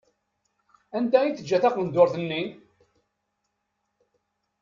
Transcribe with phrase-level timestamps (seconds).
[0.97, 2.43] Anda i teǧǧa taqenduṛt-nni?